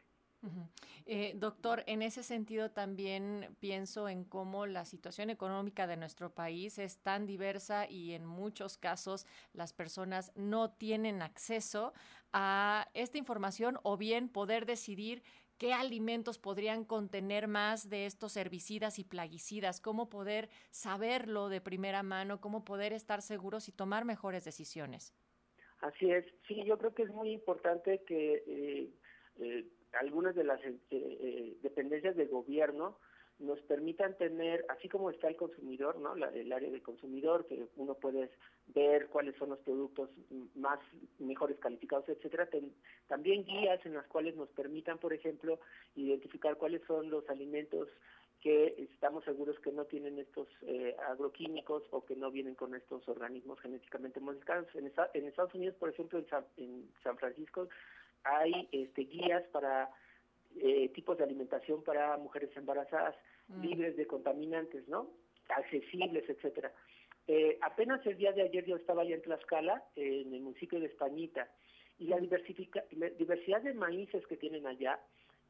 Eh, 1.05 1.33
doctor, 1.37 1.83
en 1.87 2.01
ese 2.01 2.23
sentido 2.23 2.71
también 2.71 3.55
pienso 3.59 4.09
en 4.09 4.25
cómo 4.25 4.65
la 4.65 4.85
situación 4.87 5.29
económica 5.29 5.87
de 5.87 5.97
nuestro 5.97 6.33
país 6.33 6.79
es 6.79 6.99
tan 6.99 7.27
diversa 7.27 7.89
y 7.91 8.13
en 8.13 8.25
muchos 8.25 8.79
casos 8.79 9.27
las 9.53 9.73
personas 9.75 10.33
no 10.37 10.71
tienen 10.71 11.21
acceso 11.21 11.93
a 12.33 12.89
esta 12.95 13.19
información 13.19 13.79
o 13.83 13.97
bien 13.99 14.29
poder 14.29 14.65
decidir 14.65 15.23
qué 15.61 15.75
alimentos 15.75 16.39
podrían 16.39 16.87
contener 16.87 17.47
más 17.47 17.91
de 17.91 18.07
estos 18.07 18.39
herbicidas 18.39 18.99
y 18.99 19.05
plaguicidas, 19.05 19.83
cómo 19.83 20.09
poder 20.09 20.49
saberlo 20.71 21.51
de 21.51 21.61
primera 21.61 22.03
mano, 22.03 22.41
cómo 22.41 22.65
poder 22.65 22.95
estar 22.95 23.21
seguros 23.21 23.69
y 23.69 23.73
tomar 23.73 24.07
mejores 24.07 24.43
decisiones. 24.43 25.15
Así 25.83 26.11
es, 26.11 26.25
sí, 26.49 26.65
yo 26.65 26.79
creo 26.79 26.95
que 26.95 27.03
es 27.03 27.11
muy 27.11 27.31
importante 27.33 28.03
que 28.07 28.43
eh, 28.47 28.91
eh, 29.39 29.67
algunas 30.01 30.35
de 30.35 30.45
las 30.45 30.61
eh, 30.65 31.59
dependencias 31.61 32.17
del 32.17 32.29
gobierno 32.29 32.99
nos 33.39 33.61
permitan 33.63 34.17
tener, 34.17 34.65
así 34.71 34.89
como 34.89 35.11
está 35.11 35.29
el 35.29 35.37
consumidor, 35.37 35.99
¿no? 35.99 36.15
el 36.15 36.53
área 36.53 36.71
del 36.71 36.83
consumidor, 36.83 37.47
que 37.47 37.69
uno 37.77 37.95
puede 37.97 38.31
ver 38.75 39.09
cuáles 39.09 39.37
son 39.37 39.51
los 39.51 39.59
productos 39.61 40.11
más 40.55 40.79
mejores 41.19 41.59
calificados, 41.59 42.09
etcétera, 42.09 42.49
también 43.09 43.45
guías 43.45 43.85
en 43.85 43.95
las 43.95 44.07
cuales 44.07 44.37
nos 44.37 44.49
permitan, 44.51 44.99
por 44.99 45.13
ejemplo, 45.13 45.59
identificar 45.95 46.57
cuáles 46.57 46.83
son 46.87 47.11
los 47.11 47.29
alimentos 47.29 47.89
que 48.41 48.89
estamos 48.95 49.25
seguros 49.25 49.59
que 49.61 49.71
no 49.71 49.85
tienen 49.85 50.19
estos 50.19 50.49
eh, 50.63 50.97
agroquímicos 51.09 51.83
o 51.91 52.05
que 52.05 52.17
no 52.17 52.31
vienen 52.31 52.55
con 52.55 52.75
estos 52.75 53.07
organismos 53.07 53.61
genéticamente 53.61 54.19
modificados. 54.19 54.67
En, 54.75 54.87
Estados 55.27 55.55
Unidos, 55.55 55.77
por 55.79 55.91
ejemplo, 55.91 56.19
en 56.19 56.27
San, 56.29 56.47
en 56.57 56.91
San 57.03 57.19
Francisco, 57.19 57.69
hay 58.25 58.69
este, 58.73 59.03
guías 59.03 59.43
para 59.53 59.91
eh, 60.57 60.89
tipos 60.95 61.19
de 61.19 61.25
alimentación 61.25 61.83
para 61.83 62.17
mujeres 62.17 62.51
embarazadas, 62.57 63.15
mm. 63.49 63.61
libres 63.63 63.97
de 63.97 64.07
contaminantes, 64.07 64.89
¿no? 64.89 65.11
Accesibles, 65.49 66.29
etcétera. 66.29 66.73
Eh, 67.27 67.59
apenas 67.63 68.05
el 68.07 68.17
día 68.17 68.33
de 68.33 68.43
ayer 68.43 68.65
yo 68.65 68.77
estaba 68.77 69.03
allá 69.03 69.15
en 69.15 69.23
Tlaxcala, 69.23 69.85
en 69.97 70.35
el 70.35 70.41
municipio 70.41 70.81
de 70.81 70.87
Españita, 70.87 71.49
y 71.99 72.07
la, 72.07 72.19
la 72.19 73.11
diversidad 73.11 73.63
de 73.63 73.75
maíces 73.75 74.27
que 74.27 74.37
tienen 74.37 74.67
allá, 74.67 74.99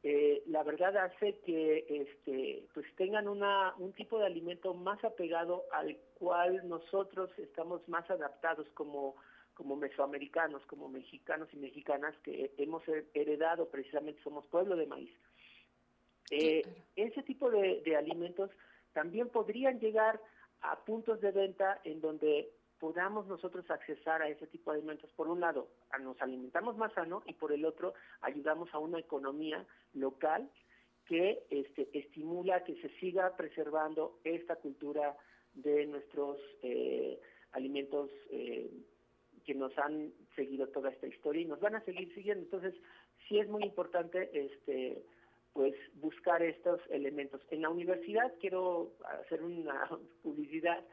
eh, 0.03 0.43
la 0.47 0.63
verdad 0.63 0.97
hace 0.97 1.37
que 1.45 1.85
este, 1.87 2.67
pues 2.73 2.87
tengan 2.95 3.27
una, 3.27 3.75
un 3.77 3.93
tipo 3.93 4.17
de 4.17 4.25
alimento 4.25 4.73
más 4.73 5.03
apegado 5.03 5.65
al 5.71 5.95
cual 6.15 6.67
nosotros 6.67 7.29
estamos 7.37 7.87
más 7.87 8.09
adaptados 8.09 8.67
como 8.73 9.15
como 9.53 9.75
mesoamericanos, 9.75 10.65
como 10.65 10.89
mexicanos 10.89 11.47
y 11.53 11.57
mexicanas 11.57 12.15
que 12.23 12.51
hemos 12.57 12.81
heredado, 13.13 13.69
precisamente 13.69 14.23
somos 14.23 14.47
pueblo 14.47 14.75
de 14.75 14.87
maíz. 14.87 15.11
Eh, 16.31 16.63
ese 16.95 17.21
tipo 17.23 17.51
de, 17.51 17.95
alimentos 17.95 18.49
también 18.93 19.29
podrían 19.29 19.79
llegar 19.79 20.19
a 20.61 20.79
puntos 20.83 21.21
de 21.21 21.31
venta 21.31 21.81
en 21.83 22.01
donde 22.01 22.51
podamos 22.79 23.27
nosotros 23.27 23.69
accesar 23.69 24.21
a 24.21 24.29
ese 24.29 24.47
tipo 24.47 24.71
de 24.71 24.79
alimentos. 24.79 25.11
Por 25.13 25.27
un 25.27 25.39
lado, 25.39 25.67
nos 26.01 26.19
alimentamos 26.21 26.77
más 26.77 26.91
sano 26.93 27.21
y 27.27 27.33
por 27.33 27.51
el 27.51 27.63
otro, 27.63 27.93
ayudamos 28.21 28.73
a 28.73 28.79
una 28.79 28.99
economía 28.99 29.65
local 29.93 30.49
que 31.05 31.43
este, 31.49 31.89
estimula 31.93 32.63
que 32.63 32.81
se 32.81 32.89
siga 32.99 33.35
preservando 33.35 34.19
esta 34.23 34.55
cultura 34.55 35.15
de 35.53 35.85
nuestros 35.85 36.39
eh, 36.63 37.19
alimentos 37.51 38.09
eh, 38.31 38.71
que 39.45 39.53
nos 39.53 39.77
han 39.77 40.11
seguido 40.35 40.67
toda 40.69 40.89
esta 40.89 41.07
historia 41.07 41.41
y 41.41 41.45
nos 41.45 41.59
van 41.59 41.75
a 41.75 41.85
seguir 41.85 42.13
siguiendo. 42.15 42.43
Entonces, 42.45 42.73
sí 43.27 43.39
es 43.39 43.47
muy 43.47 43.63
importante 43.63 44.29
este 44.33 45.03
pues 45.53 45.73
buscar 45.95 46.41
estos 46.41 46.79
elementos. 46.89 47.41
En 47.49 47.61
la 47.61 47.69
universidad 47.69 48.33
quiero 48.39 48.93
hacer 49.23 49.43
una 49.43 49.89
publicidad, 50.23 50.83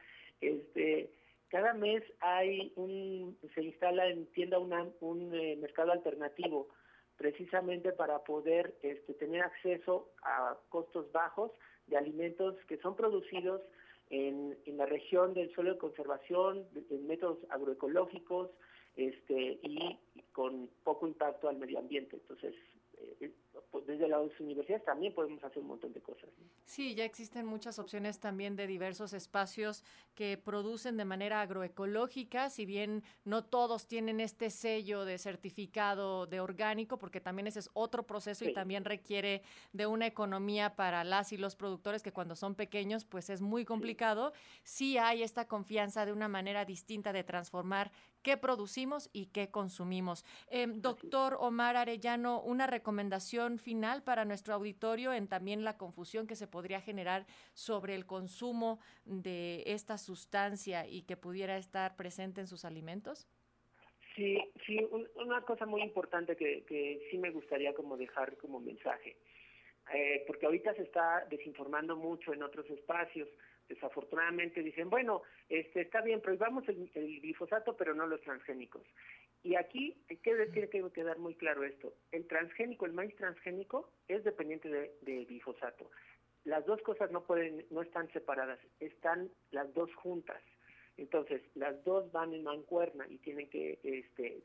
este 0.40 1.10
cada 1.48 1.72
mes 1.72 2.02
hay 2.20 2.72
un 2.76 3.38
se 3.54 3.62
instala 3.62 4.06
en 4.08 4.26
tienda 4.32 4.58
una, 4.58 4.86
un 5.00 5.34
eh, 5.34 5.56
mercado 5.56 5.92
alternativo 5.92 6.68
precisamente 7.16 7.92
para 7.92 8.22
poder 8.22 8.74
este, 8.82 9.14
tener 9.14 9.42
acceso 9.42 10.10
a 10.22 10.56
costos 10.68 11.10
bajos 11.10 11.50
de 11.86 11.96
alimentos 11.96 12.54
que 12.68 12.78
son 12.78 12.94
producidos 12.94 13.62
en, 14.10 14.56
la 14.66 14.86
región 14.86 15.34
del 15.34 15.52
suelo 15.54 15.72
de 15.72 15.78
conservación, 15.78 16.66
en 16.90 17.06
métodos 17.06 17.38
agroecológicos 17.50 18.50
este, 18.96 19.58
y 19.62 19.98
con 20.32 20.70
poco 20.84 21.08
impacto 21.08 21.48
al 21.48 21.56
medio 21.56 21.78
ambiente. 21.78 22.16
Entonces, 22.16 22.54
eh, 22.98 23.32
desde 23.86 24.08
las 24.08 24.20
universidades 24.40 24.84
también 24.84 25.14
podemos 25.14 25.42
hacer 25.44 25.58
un 25.58 25.68
montón 25.68 25.92
de 25.92 26.00
cosas. 26.00 26.28
Sí, 26.64 26.94
ya 26.94 27.04
existen 27.04 27.46
muchas 27.46 27.78
opciones 27.78 28.18
también 28.18 28.56
de 28.56 28.66
diversos 28.66 29.12
espacios 29.12 29.84
que 30.14 30.36
producen 30.36 30.96
de 30.96 31.04
manera 31.04 31.40
agroecológica, 31.40 32.50
si 32.50 32.66
bien 32.66 33.02
no 33.24 33.44
todos 33.44 33.86
tienen 33.86 34.20
este 34.20 34.50
sello 34.50 35.04
de 35.04 35.18
certificado 35.18 36.26
de 36.26 36.40
orgánico, 36.40 36.98
porque 36.98 37.20
también 37.20 37.46
ese 37.46 37.60
es 37.60 37.70
otro 37.72 38.04
proceso 38.04 38.44
y 38.44 38.52
también 38.52 38.84
requiere 38.84 39.42
de 39.72 39.86
una 39.86 40.06
economía 40.06 40.74
para 40.76 41.04
las 41.04 41.32
y 41.32 41.36
los 41.36 41.56
productores 41.56 42.02
que 42.02 42.12
cuando 42.12 42.36
son 42.36 42.54
pequeños 42.54 43.04
pues 43.04 43.30
es 43.30 43.40
muy 43.40 43.64
complicado. 43.64 44.32
Sí, 44.64 44.98
hay 44.98 45.22
esta 45.22 45.46
confianza 45.46 46.04
de 46.04 46.12
una 46.12 46.28
manera 46.28 46.64
distinta 46.64 47.12
de 47.12 47.24
transformar 47.24 47.90
qué 48.22 48.36
producimos 48.36 49.10
y 49.12 49.26
qué 49.26 49.50
consumimos. 49.50 50.24
Em, 50.50 50.80
doctor 50.80 51.36
Omar 51.40 51.76
Arellano, 51.76 52.40
una 52.40 52.66
recomendación 52.66 53.58
final 53.58 54.02
para 54.02 54.24
nuestro 54.24 54.54
auditorio 54.54 55.12
en 55.12 55.28
también 55.28 55.64
la 55.64 55.76
confusión 55.76 56.26
que 56.26 56.36
se 56.36 56.46
podría 56.46 56.80
generar 56.80 57.26
sobre 57.54 57.94
el 57.94 58.06
consumo 58.06 58.80
de 59.04 59.62
esta 59.66 59.98
sustancia 59.98 60.86
y 60.86 61.02
que 61.02 61.16
pudiera 61.16 61.56
estar 61.56 61.96
presente 61.96 62.40
en 62.40 62.46
sus 62.46 62.64
alimentos? 62.64 63.28
Sí, 64.14 64.36
sí, 64.66 64.78
una 65.14 65.42
cosa 65.42 65.64
muy 65.64 65.80
importante 65.82 66.36
que, 66.36 66.64
que 66.64 67.06
sí 67.10 67.18
me 67.18 67.30
gustaría 67.30 67.72
como 67.72 67.96
dejar 67.96 68.36
como 68.38 68.58
mensaje, 68.58 69.16
eh, 69.94 70.24
porque 70.26 70.46
ahorita 70.46 70.74
se 70.74 70.82
está 70.82 71.24
desinformando 71.30 71.96
mucho 71.96 72.32
en 72.32 72.42
otros 72.42 72.68
espacios 72.68 73.28
desafortunadamente 73.68 74.62
dicen, 74.62 74.90
bueno, 74.90 75.22
este 75.48 75.82
está 75.82 76.00
bien, 76.00 76.20
prohibamos 76.20 76.68
el, 76.68 76.90
el 76.94 77.20
glifosato, 77.20 77.76
pero 77.76 77.94
no 77.94 78.06
los 78.06 78.20
transgénicos. 78.22 78.82
Y 79.42 79.54
aquí 79.54 79.96
tiene 80.22 80.68
que 80.68 80.90
quedar 80.90 81.18
muy 81.18 81.34
claro 81.34 81.64
esto. 81.64 81.94
El 82.10 82.26
transgénico, 82.26 82.86
el 82.86 82.92
maíz 82.92 83.14
transgénico, 83.16 83.92
es 84.08 84.24
dependiente 84.24 84.68
de, 84.68 84.94
de, 85.02 85.24
glifosato. 85.26 85.90
Las 86.44 86.64
dos 86.66 86.80
cosas 86.82 87.10
no 87.10 87.24
pueden, 87.24 87.64
no 87.70 87.82
están 87.82 88.10
separadas, 88.12 88.58
están 88.80 89.30
las 89.50 89.72
dos 89.74 89.94
juntas. 89.94 90.42
Entonces, 90.96 91.42
las 91.54 91.82
dos 91.84 92.10
van 92.10 92.34
en 92.34 92.42
mancuerna 92.42 93.06
y 93.08 93.18
tienen 93.18 93.48
que 93.48 93.78
este, 93.84 94.42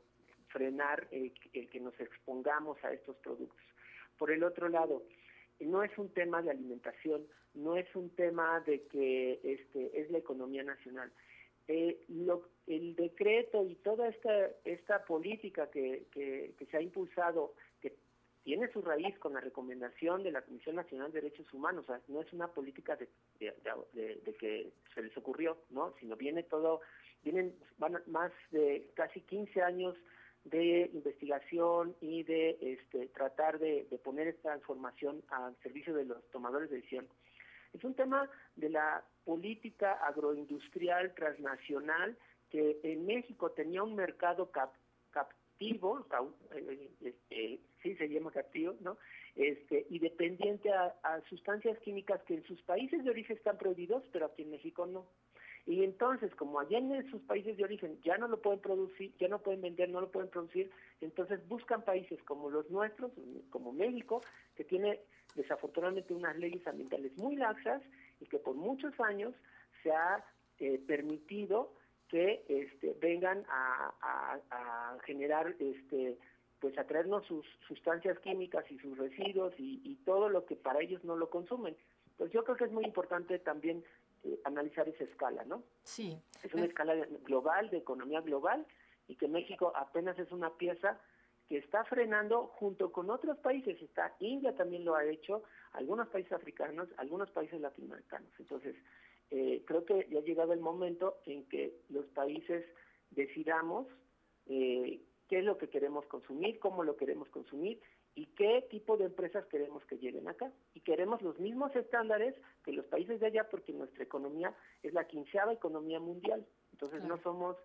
frenar 0.54 1.08
el, 1.10 1.32
que 1.32 1.80
nos 1.80 1.98
expongamos 1.98 2.82
a 2.84 2.92
estos 2.92 3.16
productos. 3.16 3.60
Por 4.16 4.30
el 4.30 4.44
otro 4.44 4.68
lado, 4.68 5.02
no 5.60 5.82
es 5.82 5.96
un 5.98 6.08
tema 6.10 6.42
de 6.42 6.50
alimentación, 6.50 7.26
no 7.54 7.76
es 7.76 7.86
un 7.94 8.10
tema 8.10 8.60
de 8.60 8.82
que 8.86 9.40
este, 9.42 10.00
es 10.00 10.10
la 10.10 10.18
economía 10.18 10.62
nacional. 10.62 11.12
Eh, 11.66 12.04
el 12.66 12.94
decreto 12.94 13.64
y 13.64 13.76
toda 13.76 14.08
esta, 14.08 14.50
esta 14.64 15.04
política 15.04 15.70
que, 15.70 16.06
que, 16.12 16.66
se 16.70 16.76
ha 16.76 16.82
impulsado, 16.82 17.54
que 17.80 17.94
tiene 18.42 18.70
su 18.70 18.82
raíz 18.82 19.18
con 19.18 19.32
la 19.32 19.40
recomendación 19.40 20.22
de 20.22 20.32
la 20.32 20.42
Comisión 20.42 20.76
Nacional 20.76 21.10
de 21.10 21.22
Derechos 21.22 21.52
Humanos, 21.54 21.84
o 21.84 21.92
sea, 21.92 22.00
no 22.08 22.20
es 22.20 22.30
una 22.32 22.48
política 22.48 22.96
de, 22.96 23.08
de, 23.38 24.34
que 24.34 24.72
se 24.94 25.02
les 25.02 25.16
ocurrió, 25.16 25.56
¿no? 25.70 25.94
sino 26.00 26.16
viene 26.16 26.42
todo, 26.42 26.80
vienen 27.22 27.54
van 27.78 28.02
más 28.08 28.32
de 28.50 28.90
casi 28.94 29.22
15 29.22 29.62
años 29.62 29.96
de 30.44 30.90
investigación 30.92 31.96
y 32.00 32.22
de 32.22 32.58
este, 32.60 33.08
tratar 33.08 33.58
de, 33.58 33.86
poner 34.04 34.28
esta 34.28 34.54
información 34.54 35.22
al 35.28 35.56
servicio 35.62 35.94
de 35.94 36.04
los 36.04 36.22
tomadores 36.30 36.70
de 36.70 36.76
decisión. 36.76 37.08
Es 37.72 37.82
un 37.82 37.94
tema 37.94 38.30
de 38.56 38.68
la 38.68 39.02
política 39.24 39.92
agroindustrial 40.06 41.14
transnacional 41.14 42.16
que 42.50 42.78
en 42.82 43.06
México 43.06 43.50
tenía 43.52 43.82
un 43.82 43.96
mercado 43.96 44.50
captivo, 45.10 46.06
eh, 46.54 46.90
este, 47.00 47.60
sí 47.82 47.96
se 47.96 48.08
llama 48.08 48.30
captivo, 48.30 48.74
¿no? 48.80 48.98
Este, 49.34 49.86
y 49.88 49.98
dependiente 49.98 50.70
a, 50.72 50.94
a 51.02 51.20
sustancias 51.22 51.78
químicas 51.80 52.22
que 52.24 52.34
en 52.34 52.44
sus 52.44 52.62
países 52.62 53.02
de 53.02 53.10
origen 53.10 53.36
están 53.36 53.58
prohibidos, 53.58 54.04
pero 54.12 54.26
aquí 54.26 54.42
en 54.42 54.50
México 54.50 54.86
no. 54.86 55.06
Y 55.66 55.82
entonces, 55.82 56.34
como 56.34 56.60
allá 56.60 56.78
en 56.78 57.10
sus 57.10 57.22
países 57.22 57.56
de 57.56 57.64
origen 57.64 57.98
ya 58.02 58.18
no 58.18 58.28
lo 58.28 58.40
pueden 58.40 58.60
producir, 58.60 59.14
ya 59.18 59.28
no 59.28 59.38
pueden 59.38 59.62
vender, 59.62 59.88
no 59.88 60.00
lo 60.00 60.10
pueden 60.10 60.28
producir, 60.28 60.70
entonces 61.00 61.46
buscan 61.48 61.82
países 61.82 62.22
como 62.24 62.50
los 62.50 62.70
nuestros, 62.70 63.12
como 63.50 63.72
México, 63.72 64.20
que 64.56 64.64
tiene 64.64 65.00
desafortunadamente 65.34 66.12
unas 66.12 66.36
leyes 66.36 66.66
ambientales 66.66 67.16
muy 67.16 67.36
laxas 67.36 67.82
y 68.20 68.26
que 68.26 68.38
por 68.38 68.54
muchos 68.56 68.92
años 69.00 69.34
se 69.82 69.90
ha 69.90 70.24
eh, 70.58 70.78
permitido 70.86 71.72
que 72.08 72.44
este, 72.48 72.94
vengan 73.00 73.44
a, 73.48 73.92
a, 74.50 74.98
generar 75.04 75.54
este 75.58 76.18
pues 76.60 76.78
a 76.78 76.86
traernos 76.86 77.26
sus 77.26 77.44
sustancias 77.68 78.18
químicas 78.20 78.64
y 78.70 78.78
sus 78.78 78.96
residuos 78.96 79.52
y, 79.58 79.82
y, 79.84 79.96
todo 79.96 80.30
lo 80.30 80.46
que 80.46 80.56
para 80.56 80.80
ellos 80.80 81.04
no 81.04 81.14
lo 81.14 81.28
consumen. 81.28 81.76
Pues 82.16 82.32
yo 82.32 82.42
creo 82.42 82.56
que 82.56 82.64
es 82.64 82.72
muy 82.72 82.84
importante 82.84 83.38
también 83.38 83.84
eh, 84.24 84.40
analizar 84.44 84.88
esa 84.88 85.04
escala, 85.04 85.44
¿no? 85.44 85.62
Sí. 85.82 86.18
Es 86.42 86.52
una 86.54 86.64
escala 86.64 86.94
global, 87.24 87.70
de 87.70 87.78
economía 87.78 88.20
global, 88.20 88.66
y 89.06 89.16
que 89.16 89.28
México 89.28 89.72
apenas 89.76 90.18
es 90.18 90.32
una 90.32 90.56
pieza 90.56 90.98
que 91.48 91.58
está 91.58 91.84
frenando 91.84 92.46
junto 92.46 92.90
con 92.90 93.10
otros 93.10 93.38
países. 93.38 93.80
Está 93.82 94.16
India 94.20 94.56
también 94.56 94.84
lo 94.84 94.94
ha 94.94 95.04
hecho, 95.04 95.42
algunos 95.72 96.08
países 96.08 96.32
africanos, 96.32 96.88
algunos 96.96 97.30
países 97.30 97.60
latinoamericanos. 97.60 98.30
Entonces, 98.38 98.74
eh, 99.30 99.62
creo 99.66 99.84
que 99.84 100.08
ya 100.10 100.18
ha 100.18 100.22
llegado 100.22 100.52
el 100.52 100.60
momento 100.60 101.18
en 101.26 101.44
que 101.48 101.80
los 101.90 102.06
países 102.06 102.64
decidamos 103.10 103.86
eh, 104.46 105.00
qué 105.28 105.38
es 105.38 105.44
lo 105.44 105.58
que 105.58 105.68
queremos 105.68 106.06
consumir, 106.06 106.58
cómo 106.58 106.82
lo 106.82 106.96
queremos 106.96 107.28
consumir 107.28 107.80
y 108.16 108.26
qué 108.26 108.66
tipo 108.70 108.96
de 108.96 109.06
empresas 109.06 109.44
queremos 109.46 109.84
que 109.86 109.98
lleguen 109.98 110.28
acá. 110.28 110.52
Y 110.74 110.80
queremos 110.80 111.20
los 111.22 111.38
mismos 111.40 111.74
estándares 111.74 112.34
que 112.64 112.72
los 112.72 112.86
países 112.86 113.18
de 113.20 113.26
allá 113.26 113.48
porque 113.50 113.72
nuestra 113.72 114.04
economía 114.04 114.54
es 114.82 114.92
la 114.92 115.06
quinceava 115.06 115.52
economía 115.52 115.98
mundial. 115.98 116.46
Entonces 116.72 117.02
no 117.02 117.18
somos, 117.22 117.56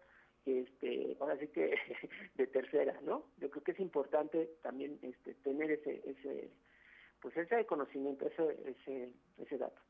este, 0.45 1.15
ahora 1.19 1.37
sí 1.37 1.47
que 1.49 1.75
de 2.35 2.47
tercera, 2.47 2.99
¿no? 3.03 3.25
Yo 3.37 3.49
creo 3.49 3.63
que 3.63 3.71
es 3.73 3.79
importante 3.79 4.49
también 4.63 4.97
este, 5.03 5.35
tener 5.35 5.69
ese, 5.71 6.01
ese, 6.05 6.51
pues 7.21 7.37
ese 7.37 7.65
conocimiento, 7.65 8.25
ese, 8.25 8.71
ese, 8.71 9.11
ese 9.37 9.57
dato. 9.57 9.81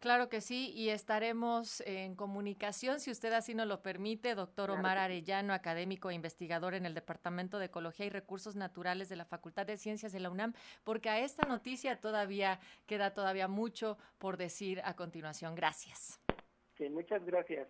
Claro 0.00 0.30
que 0.30 0.40
sí, 0.40 0.72
y 0.74 0.88
estaremos 0.88 1.82
en 1.82 2.14
comunicación, 2.16 3.00
si 3.00 3.10
usted 3.10 3.34
así 3.34 3.54
nos 3.54 3.66
lo 3.66 3.82
permite, 3.82 4.34
doctor 4.34 4.70
Omar 4.70 4.96
Arellano, 4.96 5.52
académico 5.52 6.08
e 6.08 6.14
investigador 6.14 6.72
en 6.72 6.86
el 6.86 6.94
Departamento 6.94 7.58
de 7.58 7.66
Ecología 7.66 8.06
y 8.06 8.08
Recursos 8.08 8.56
Naturales 8.56 9.10
de 9.10 9.16
la 9.16 9.26
Facultad 9.26 9.66
de 9.66 9.76
Ciencias 9.76 10.12
de 10.12 10.20
la 10.20 10.30
UNAM, 10.30 10.54
porque 10.84 11.10
a 11.10 11.20
esta 11.20 11.46
noticia 11.46 12.00
todavía 12.00 12.60
queda 12.86 13.12
todavía 13.12 13.46
mucho 13.46 13.98
por 14.16 14.38
decir 14.38 14.80
a 14.84 14.96
continuación. 14.96 15.54
Gracias. 15.54 16.18
Sí, 16.78 16.88
muchas 16.88 17.22
gracias. 17.26 17.68